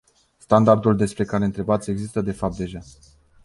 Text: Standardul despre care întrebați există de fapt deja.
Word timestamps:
Standardul 0.39 0.95
despre 0.95 1.23
care 1.23 1.45
întrebați 1.45 1.89
există 1.89 2.21
de 2.21 2.31
fapt 2.31 2.57
deja. 2.57 2.79